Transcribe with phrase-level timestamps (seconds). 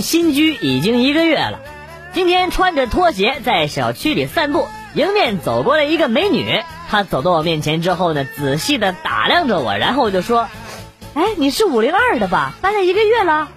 [0.00, 1.60] 新居已经一个月了，
[2.12, 6.62] 今天穿着拖鞋在小区里散步，迎面走过来一个美女。
[6.90, 10.48] 她走到我面前之后呢，仔细的打量着我，然后就说
[11.14, 12.54] ：“哎，你是五零二的吧？
[12.60, 13.48] 搬来一个月了。”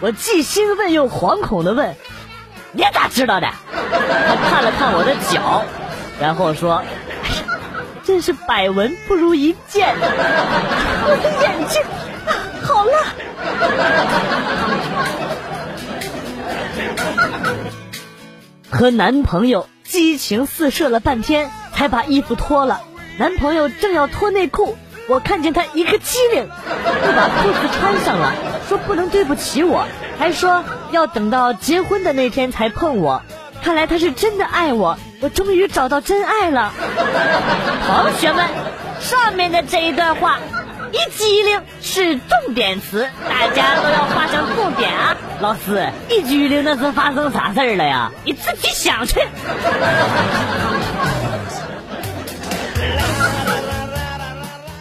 [0.00, 1.94] 我既兴奋又惶恐的问
[2.72, 5.62] ：“你咋知道的？”她看了看我的脚，
[6.20, 6.82] 然后说
[7.22, 7.58] ：“哎呀，
[8.02, 11.82] 真是百闻不如一见， 我的眼睛
[12.26, 12.32] 啊。”
[12.64, 12.92] 好了，
[18.70, 22.80] 和男朋友激情四射了半天，才把衣服脱了。
[23.18, 24.76] 男朋友正要脱内裤，
[25.08, 26.48] 我看见他一个机灵，
[27.04, 28.32] 就把裤子穿上了，
[28.68, 29.84] 说不能对不起我，
[30.18, 33.22] 还说要等到结婚的那天才碰我。
[33.62, 36.72] 看来他是真的爱我，我终于找到真爱了。
[37.86, 38.46] 同学们，
[39.00, 40.38] 上面的这一段话。
[40.92, 45.16] 一机灵是重点词，大家都要画上重点啊！
[45.40, 48.10] 老师，一机灵那是发生啥事儿了呀？
[48.24, 49.20] 你自己想去。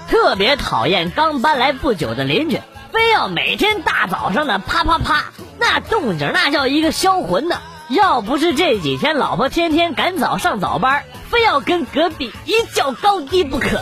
[0.08, 2.60] 特别讨厌刚搬来不久的邻居，
[2.92, 5.26] 非要每天大早上的啪啪啪，
[5.60, 7.58] 那动静那叫一个销魂呢。
[7.90, 13.82] 要不是这几天老婆天天赶早上早班，非要跟隔壁一较高低不可。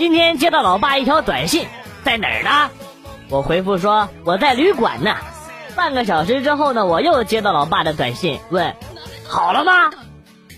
[0.00, 1.68] 今天接到老爸一条短信，
[2.04, 2.70] 在哪儿呢？
[3.28, 5.14] 我回复说我在旅馆呢。
[5.76, 8.74] 半个小时之后呢，我又接到老爸的短信，问
[9.28, 9.72] 好了吗？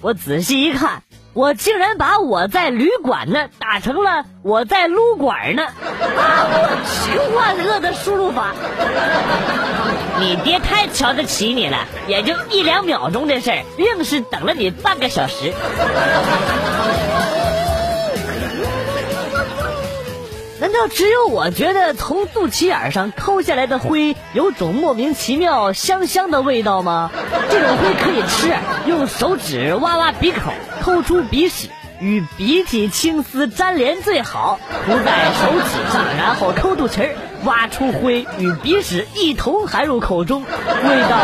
[0.00, 1.02] 我仔细一看，
[1.32, 5.64] 我竟然把我在旅馆呢打成了我在撸管呢！
[5.64, 6.68] 啊，我
[7.02, 8.52] 去，万恶的输入法！
[10.20, 15.52] 你爹太瞧得起你了，也就一两秒钟的事儿，硬是等了你半个小时。
[20.62, 27.10] 难道只有我觉得从肚脐眼上抠下来的灰有种莫名其妙香香的味道吗？
[27.50, 28.54] 这种灰可以吃，
[28.86, 31.68] 用手指挖挖鼻孔，抠出鼻屎，
[31.98, 34.60] 与鼻涕青丝粘连最好。
[34.86, 41.18] 涂在手指上，然后抠肚脐儿，挖出灰与鼻屎一同含入口中，味道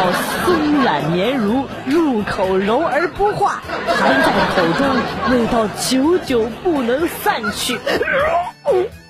[0.45, 4.97] 松软绵如，入口柔而不化，含在口中，
[5.31, 7.79] 味道久久不能散去。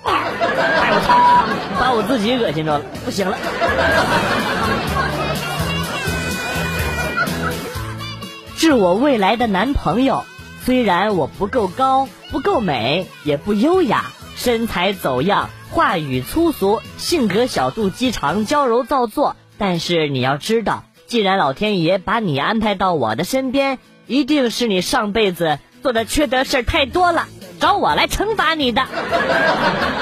[0.03, 1.45] 哎我操！
[1.79, 3.37] 把我自己恶心着了，不行了。
[8.57, 10.25] 致我未来的男朋友，
[10.65, 14.05] 虽然我不够高，不够美，也不优雅，
[14.35, 27.27] 身材走样，话语粗俗，性格小肚鸡肠，娇柔造作，但是你要知道，既然老天爷把你安排到我的身边，一定是你上辈子做的缺德事太多了。
[27.59, 28.85] 找我来惩罚你的，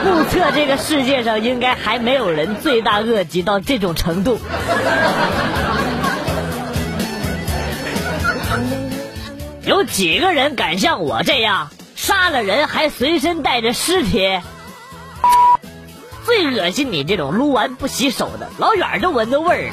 [0.06, 4.38] 目测这个世界上应该还没有人罪大恶极到这种程度。
[9.64, 14.40] 有几个人敢像我这样杀了人还随身带着尸体？
[16.26, 19.72] 最恶心你这种撸完不洗手的，老远就闻着味儿。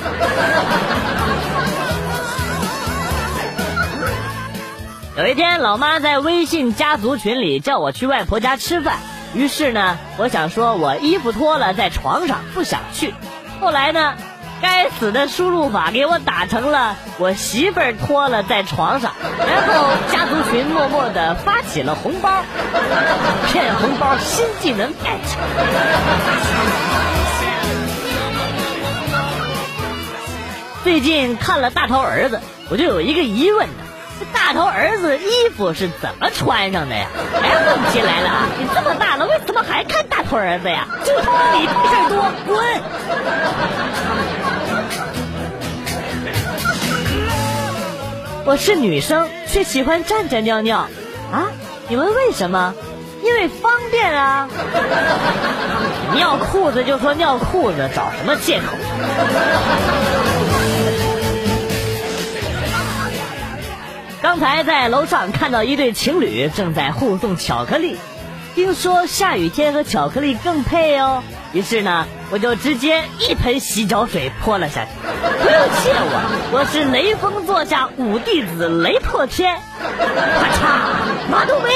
[5.17, 8.99] 有一天，老妈在微信家族群里叫我去外婆家吃饭，
[9.33, 13.15] 于是呢，我想说我衣服脱了在床上，不想去。
[13.61, 14.15] 后来呢，
[14.61, 22.43] 该死的输入法给我打成了我媳妇儿脱了在床上，然后家族群默默的发起了红包，
[23.53, 25.21] 骗红包新技能 get。
[30.83, 33.69] 最近看了大头儿子，我就有一个疑问。
[34.19, 37.07] 这大头儿子衣服是怎么穿上的呀？
[37.43, 40.87] 哎，问题来了啊，你这么大了，为什么还看大头儿子呀？
[41.05, 42.65] 就他妈你屁事多，滚！
[48.47, 50.87] 我是女生，却喜欢站着尿尿，
[51.33, 51.47] 啊？
[51.89, 52.75] 你问为什么？
[53.25, 54.49] 因为方便啊！
[56.15, 58.67] 尿裤子就说尿裤子，找什么借口？
[64.25, 67.99] 刚才在楼上看到一对情侣正在互送巧克力，
[68.55, 71.23] 听说下雨天和巧克力更配哦。
[71.53, 74.91] 于是呢，我就直接一盆洗脚水泼了下去。
[75.03, 79.59] 不用谢我，我是雷锋座下五弟子雷破天。
[79.79, 81.69] 咔嚓，马冬梅。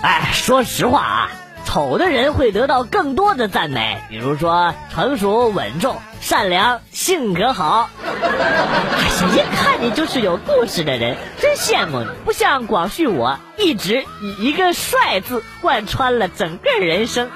[0.00, 1.30] 哎，说实话啊。
[1.78, 7.88] 丑的人会得到更多的赞美，比如说成熟稳重、善良、性格好。
[8.02, 12.08] 哎呀，一看你就是有故事的人，真羡慕你。
[12.24, 17.30] 不像广旭我，一直以一个帅字贯穿了整个人生。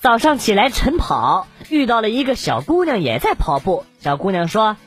[0.00, 3.84] 早上起来晨跑，遇到了一个小姑娘也在跑步。
[4.00, 4.78] 小姑娘说：“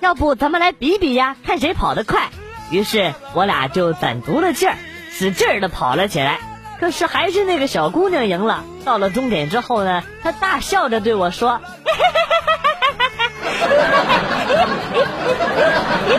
[0.00, 2.28] 要不咱们来比比呀，看谁跑得快。”
[2.72, 4.76] 于是我俩就攒足了劲儿，
[5.12, 6.40] 使劲儿的跑了起来。
[6.80, 8.64] 可是还是那个小姑娘赢了。
[8.84, 11.60] 到了终点之后呢，她大笑着对我说：“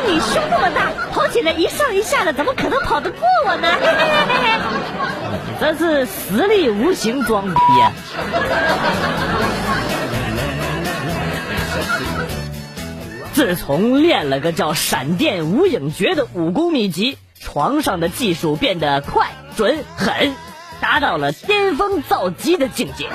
[0.06, 3.68] 你胸那么大，跑起来一上一下的，怎么可能跑得过我呢？”
[5.48, 7.92] 你这是实力无形装逼呀！
[13.46, 20.34] 自从练了个叫“闪电无影诀”的武功秘籍，床上的技术变得快、准、狠，
[20.80, 23.10] 达到了巅峰造极的境界。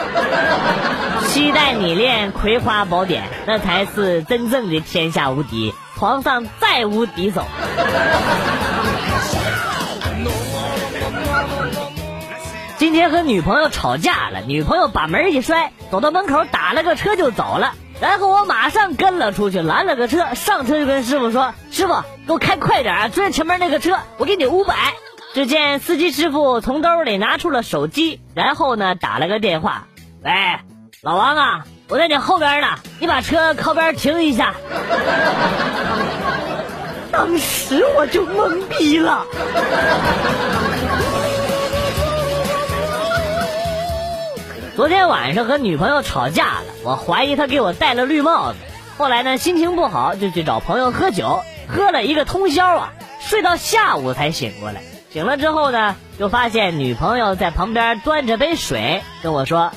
[1.28, 7.42] 期待你练《葵花宝典》，那才是真正的天下无敌，床上再无敌手。
[12.76, 17.72] 今天和女朋友吵架了，女朋友把门一摔，走到门口打了个车就走了。
[18.00, 21.94] 然后我马上跟了出去，拦了个车，上车就跟师傅说：“师傅，
[22.26, 24.74] 给我开快点啊，追前面那个车，我给你五百。”
[25.34, 29.86] 只见司机师傅从兜里拿出了手机，然后呢打了个电话
[30.24, 30.32] ：“喂，
[31.02, 32.68] 老王啊，我在你后边呢，
[32.98, 34.54] 你把车靠边停一下。
[37.12, 39.26] ”当时我就懵逼了。
[44.76, 46.58] 昨天晚上和女朋友吵架，
[46.88, 48.58] 我怀疑他给我戴了绿帽子。
[48.96, 54.80] 后来呢，心情不好就去找朋友喝酒，喝了一个通宵啊，睡到下午才醒过来。
[55.12, 59.70] 醒了之后呢，就发现女朋友在旁边端着杯水跟我说：“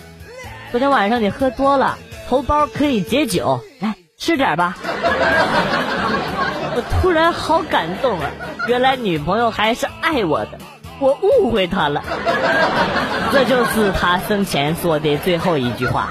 [0.72, 1.98] 昨天晚上你喝多了，
[2.30, 4.78] 头孢可以解酒，来吃点吧。
[6.74, 8.26] ”我突然好感动啊，
[8.70, 10.52] 原来女朋友还是爱我的。
[11.00, 12.04] 我误会他了，
[13.34, 16.10] 这就是他生前说的最后一句话。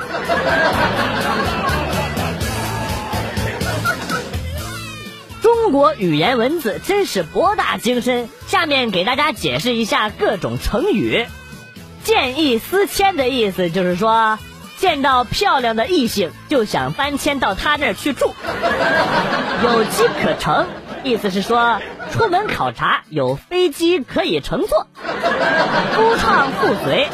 [5.62, 11.26] 中国语言文字真是博大精深，下面给大家解释一下各种成语。
[12.02, 14.38] 见异思迁的意思就是说，
[14.78, 18.32] 见到漂亮的异性就想搬迁到他那儿去住。
[19.62, 20.66] 有机可乘。
[21.04, 21.78] 意思是说，
[22.10, 24.86] 出门考察有飞机可以乘坐。
[25.92, 27.06] 夫唱妇随，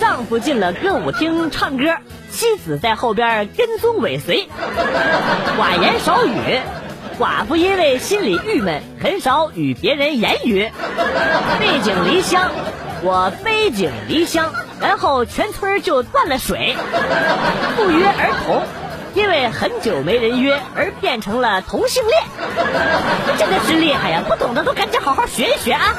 [0.00, 1.84] 丈夫进了歌舞厅唱歌，
[2.28, 4.48] 妻子在后边跟踪尾随。
[5.56, 6.58] 寡言少语，
[7.18, 10.70] 寡妇因为心里郁闷，很少与别人言语。
[11.58, 12.50] 背井离乡，
[13.02, 16.76] 我背井离乡，然后全村就断了水。
[17.76, 18.62] 不约而同。
[19.14, 22.20] 因为很久没人约，而变成了同性恋，
[23.38, 24.24] 真的是厉害呀！
[24.28, 25.94] 不懂的都赶紧好好学一学啊！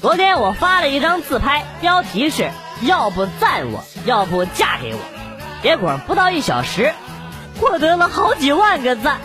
[0.00, 2.48] 昨天我发了一张自拍，标题是
[2.80, 5.00] “要不赞我，要不嫁给我”，
[5.62, 6.92] 结果不到一小时，
[7.60, 9.18] 获得了好几万个赞。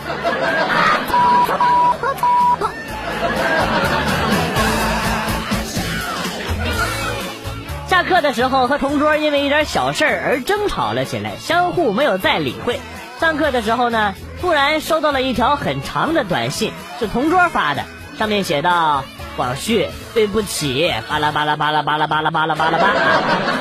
[7.86, 12.80] 下课的时候和同桌因为一点小事而争吵了起来，相互没有再理会。
[13.20, 17.84] 上课的时候呢，突然收到了一条很长的短信，是同桌发的，
[18.18, 19.04] 上面写道
[19.36, 22.88] ：“广旭，对不起，巴拉巴拉巴拉巴拉巴拉巴拉巴拉巴，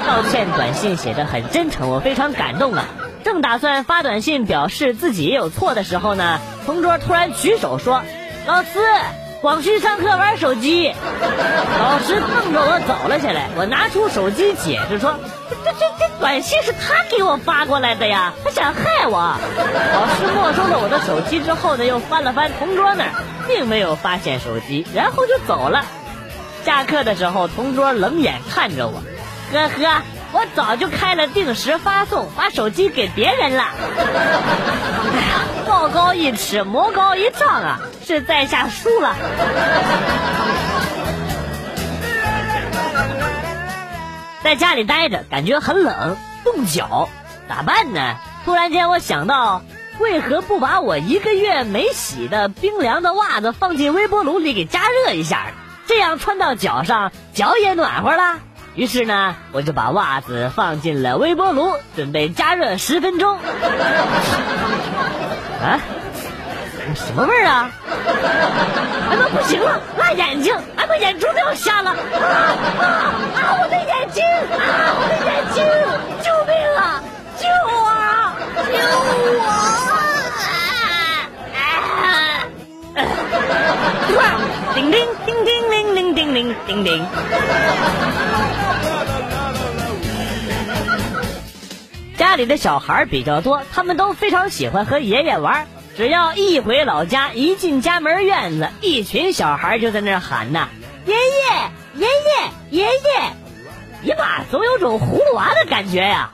[0.05, 2.85] 道歉短信写的很真诚，我非常感动啊！
[3.23, 8.01] 正打算发短信表示自己也有错的时候呢，同桌突然举手说
[8.45, 8.69] ：“老师，
[9.41, 10.93] 广旭上课玩手机。”
[11.79, 15.15] 老师瞪着我走了起来，我拿出手机解释说
[15.63, 19.17] ：“这这这短信是他给我发过来的呀，他想害我。”
[19.93, 23.09] 老师没收了我的手机之后呢，又翻了翻同桌那儿。
[23.47, 25.85] 并没有发现手机，然后就走了。
[26.65, 29.01] 下课的时候，同桌冷眼看着我，
[29.51, 30.01] 呵呵。
[30.35, 33.63] 我早就开了定时发送，把手机给别人了。
[33.63, 34.03] 哎
[35.29, 37.79] 呀，道高一尺，魔高一丈啊！
[38.03, 39.15] 是在下输了。
[44.43, 47.09] 在家里待着，感觉很冷，冻脚，
[47.47, 48.15] 咋办呢？
[48.43, 49.61] 突然间，我想到，
[49.99, 55.47] 为何不把我一个月没洗的冰凉的袜子放进微波炉里给加热一下？
[55.85, 58.39] 这样穿到脚上，脚也暖和了。
[58.75, 63.37] 于是呢，我就把袜子放进了微波炉，准备加热十分钟。
[65.61, 65.79] 啊，
[66.95, 67.69] 什么味儿啊？
[69.11, 70.55] 哎妈，不行了，辣眼睛！
[70.75, 71.91] 哎妈，眼珠都要瞎了！
[71.91, 71.97] 啊
[72.79, 72.85] 啊
[73.35, 73.37] 啊！
[73.61, 74.23] 我的眼睛！
[76.23, 77.03] 救命啊
[78.83, 78.89] 救
[79.39, 79.43] 我！
[84.75, 87.05] 叮叮叮叮叮叮叮叮叮叮。
[92.17, 95.67] 家里的小孩比较多，他们都非常喜欢和爷爷玩。
[95.95, 100.67] 只要一回老家，一进家门院子，一群小孩就在那喊呢
[101.05, 101.19] ：“爷爷，
[101.93, 102.91] 爷爷，爷爷！”
[104.01, 106.31] 你妈总有种葫芦娃的感觉呀、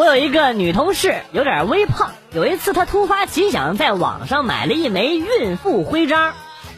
[0.00, 2.12] 我有一个女同事，有点微胖。
[2.32, 6.32] 有一次，她突发奇想，在网上买了一枚孕妇徽章，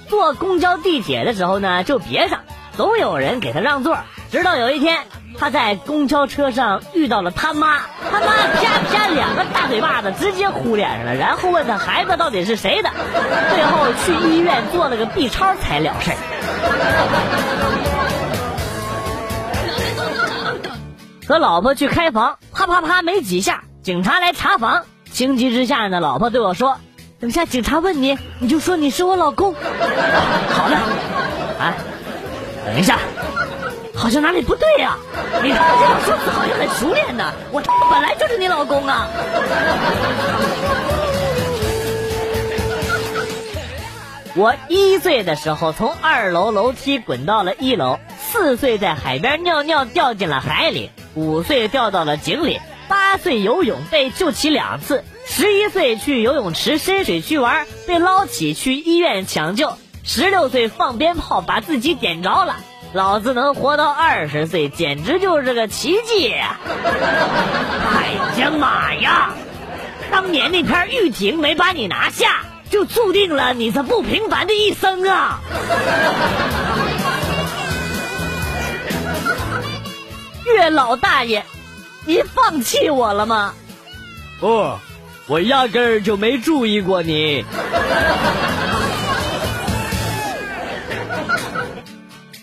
[0.09, 2.41] 坐公交、地铁的时候呢，就别上，
[2.77, 3.97] 总有人给她让座。
[4.33, 5.05] 直到有一天，
[5.39, 7.79] 她在公交车上遇到了她妈，
[8.11, 12.91] 她妈啪啪两个大嘴巴子直接呼脸上了，然后问她孩子到底是谁的，
[13.55, 16.11] 最后去医院做了个 B 超才了事。
[21.29, 24.85] 和老婆去开房，啪啪啪没几下，警察来查房。
[25.13, 26.79] 情急之下呢，老婆对我说
[27.19, 29.53] ：“等下警察问你，你就说你是我老公。”
[30.49, 30.77] 好的，
[31.59, 31.75] 啊，
[32.65, 33.01] 等一下，
[33.97, 34.97] 好像哪里不对呀？
[35.43, 37.33] 你这样说辞好像很熟练呢。
[37.51, 39.09] 我本来就是你老公啊。
[44.35, 50.91] 我一岁的时候从二楼楼梯滚到了一楼，四岁在海边尿尿掉进了海里。
[51.15, 62.57] 五岁掉到了井里，八岁游泳被救起两次，十一岁去游泳池深水区玩被捞起去医院抢救，十六岁放鞭炮把自己点着了，
[62.93, 66.33] 老子能活到二十岁简直就是个奇迹！
[66.33, 69.31] 哎呀妈呀！
[70.11, 75.41] 当年那片玉井没把你拿下，就注定了你这不平凡的一生啊！
[80.63, 81.43] 月老大爷，
[82.07, 83.53] 你放弃我了吗？
[84.39, 84.79] 不，
[85.27, 87.45] 我压根儿就没注意过你。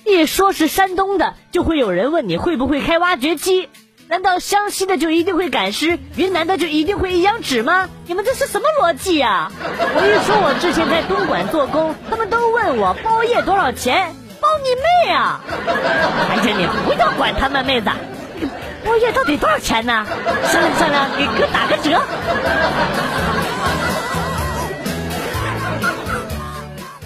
[0.04, 3.70] 一说是山东的，就会有人问你会不会开挖掘机？
[4.10, 7.88] 难道湘西的就一定会赶尸，云南的就一定会一阳指吗？
[8.06, 9.50] 你们这是什么逻辑呀？
[9.62, 14.14] 我一说我之前在东莞做工，他们都问我包夜多少钱。
[14.42, 15.42] 包你妹啊！
[16.30, 17.90] 哎呀，你不要管他们，妹子，
[18.86, 20.06] 包夜到底多少钱呢？
[20.46, 22.02] 商量商量，给哥打个折。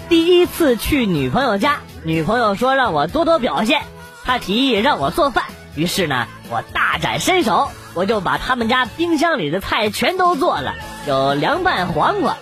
[0.08, 3.82] 第一次去女朋友家，女朋友说让我多多表现，
[4.24, 10.74] 她提议让我做饭，于是呢，我大展身手，我就把他们家冰箱里的菜全都做了，
[11.06, 12.36] 有凉拌黄瓜、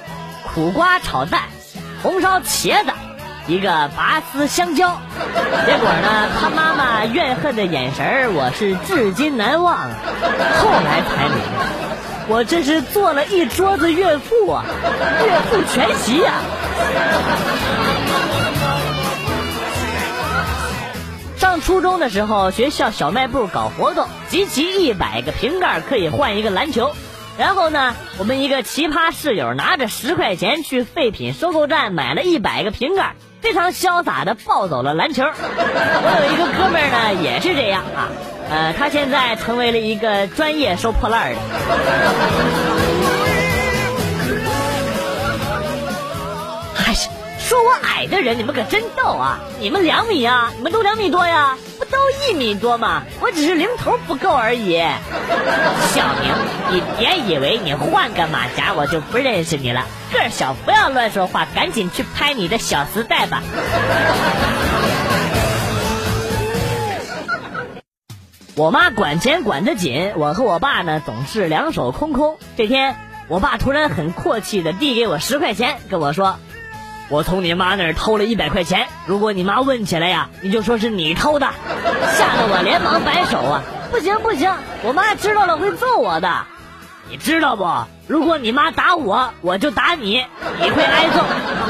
[0.54, 1.42] 苦瓜炒蛋、
[2.02, 2.92] 红烧茄子。
[3.49, 5.00] 一个拔丝香蕉，
[5.66, 9.76] 结果呢，他妈妈怨恨的眼神我是至今难忘。
[9.78, 11.66] 后来才明白，
[12.28, 14.64] 我这是做了一桌子岳父啊，
[15.25, 16.34] 岳父全席呀。
[21.37, 26.92] 上初中的时候，学校小卖部搞活动，集齐一百个瓶盖可以换一个篮球。
[27.38, 33.16] 然后呢，我们一个奇葩室友拿着十块钱去废品收购站买了一百个瓶盖。
[33.42, 35.25] 非常潇洒的抱走了篮球。
[35.25, 38.08] 我有一个哥们呢，也是这样啊，
[38.49, 41.38] 呃，他现在成为了一个专业收破烂的。
[47.52, 49.38] 说我矮的人，你们可真逗啊！
[49.61, 51.59] 你们两米啊，你们都两米多呀。
[51.78, 54.78] 不都一米多吗，我只是零头不够而已。
[55.92, 56.32] 小明，
[56.71, 59.85] 你别以为你换个马甲我就不认识你了。
[60.11, 63.42] 个小不要乱说话，赶紧去拍你的小丝带吧。
[68.56, 72.38] 我妈管钱管得紧，我和我爸呢总是两手空空。
[72.56, 72.97] 这天，
[73.28, 76.38] 我爸突然很阔气的递给我十块钱，跟我说。
[77.12, 81.47] 我从你妈那儿偷了一百块钱，如果你妈问起来呀，你就说是你偷的，
[82.16, 83.62] 吓得我连忙摆手啊！
[83.90, 84.50] 不行不行，
[84.83, 86.47] 我妈知道了会揍我的，
[87.11, 87.69] 你知道不？
[88.07, 90.25] 如果你妈打我，我就打你，
[90.59, 91.23] 你会挨揍。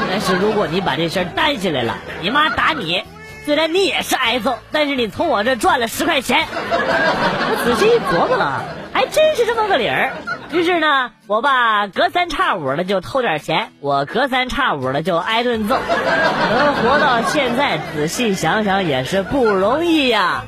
[0.09, 3.03] 但是如果你把这事儿担下来了，你妈打你，
[3.43, 6.47] 虽然你也是挨揍，但是你从我这赚了十块钱。
[6.55, 10.13] 我仔细一琢磨了，还真是这么个理儿。
[10.53, 15.75] 于是呢，我爸隔三差五的就偷点钱，我隔三差五的就挨顿揍。
[15.75, 20.43] 能活到现在，仔细想想也是不容易呀。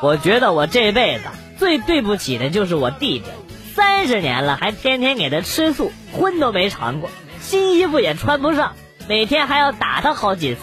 [0.00, 1.24] 我觉得我这辈子
[1.58, 3.26] 最对不起的就是我弟弟，
[3.74, 7.10] 三十年了还天天给他吃素，荤都没尝过，
[7.42, 8.72] 新衣服也穿不上，
[9.06, 10.60] 每天还要打他好几次。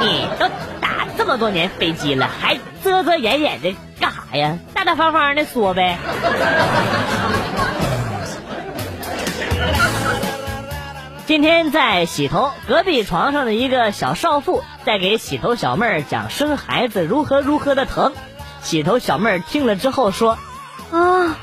[0.00, 0.48] 你都
[0.80, 0.88] 打。
[1.18, 4.58] 这么多年飞机了，还遮遮掩掩的干啥呀？
[4.74, 5.98] 大大方方的说呗。
[11.26, 18.12] 今天在洗头，隔壁床上的一个小少妇在给洗头小妹儿讲生孩子如何如何的疼。
[18.62, 20.38] 洗头小妹儿听了之后说
[20.90, 21.36] ：“啊，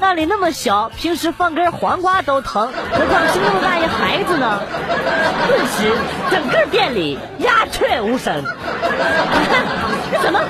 [0.00, 4.62] 那里那么小，平时放根黄瓜都疼，何况是那么大一孩子呢？”
[5.46, 5.92] 顿时，
[6.30, 8.42] 整个店里鸦雀无声。
[10.22, 10.40] 什么？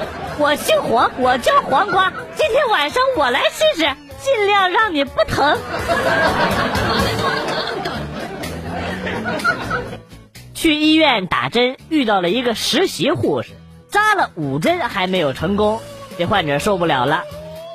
[0.41, 2.13] 我姓黄，我叫黄瓜。
[2.37, 3.81] 今天晚上我来试试，
[4.23, 5.59] 尽量让你不疼。
[10.55, 13.51] 去医院打针，遇到了一个实习护士，
[13.91, 15.81] 扎了五针还没有成功，
[16.17, 17.25] 这患者受不了了。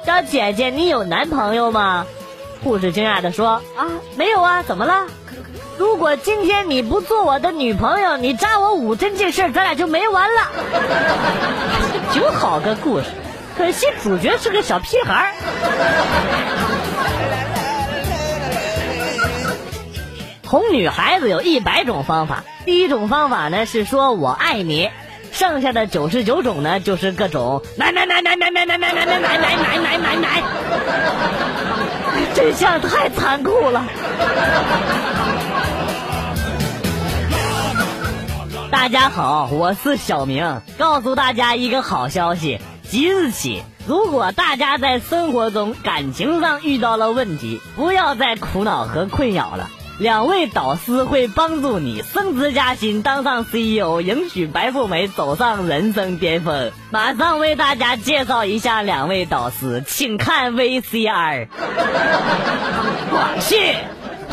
[0.05, 2.05] 叫姐姐，你有男朋友吗？
[2.63, 5.08] 护士惊讶的说：“啊，没有啊，怎么了？
[5.77, 10.42] 如果今天你不做我的女朋友，你扎我五针这事儿，咱俩就没完了。
[12.13, 13.06] 挺好个故事，
[13.58, 15.34] 可惜主角是个小屁孩
[20.46, 24.92] 哄女孩子有一百种方法，第一种方法呢是说我爱你，
[25.32, 30.44] 剩下的九十九种呢就是各种奶奶奶奶奶奶奶奶奶奶奶奶奶奶奶奶，
[32.36, 33.84] 真相太残酷了。
[38.74, 49.70] 大家好，我是小明，告诉大家一个好消息，即日起，如果大家在生活中感情上遇到了问题，不要再苦恼和困扰了。
[50.00, 56.72] 两位导师会帮助你升职加薪，当上 CEO，迎娶白富美，走上人生巅峰。
[56.90, 61.48] 马上为大家介绍一下两位导师，请看 VCR。
[63.12, 63.75] 广旭，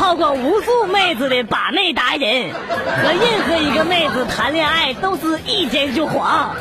[0.01, 6.57] 泡过无数妹子的把妹达人，和任何一个妹子谈恋爱都是一见就黄，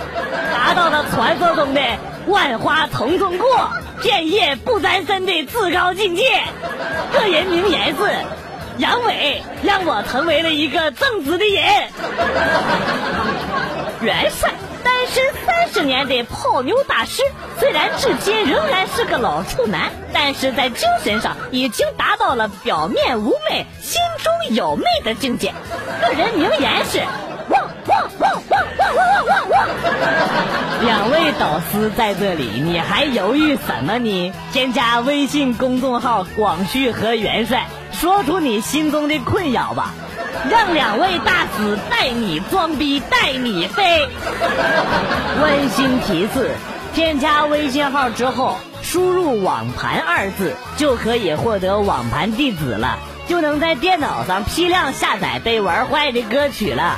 [0.53, 1.81] 达到了传说中的
[2.27, 3.69] 万花丛中过，
[4.01, 6.23] 片叶不沾身的至高境界。
[7.13, 7.95] 个人名言是。
[8.79, 11.63] 阳痿让我成为了一个正直的人。
[14.01, 14.51] 元帅
[15.09, 17.23] 单身三十年的泡妞大师，
[17.59, 25.51] 虽然至今仍然是个老处男，但是在精神上已经达到了表面无媚、心中有媚的境界。
[26.01, 26.99] 个人名言是：
[27.49, 30.85] 汪汪汪汪汪汪汪汪！
[30.85, 34.33] 两位导师在这里，你还犹豫什么呢？
[34.53, 37.65] 添加微信公众号“广旭和元帅”。
[37.91, 39.93] 说出你心中的困扰吧，
[40.47, 44.07] 让两位大师带你装逼，带你飞。
[45.41, 46.51] 温馨提示：
[46.93, 52.97] 添加微信号之后，输入“网盘”二字，就可以获得网盘地址了，
[53.27, 56.97] 就能在电脑上批量下载被玩坏的歌曲了。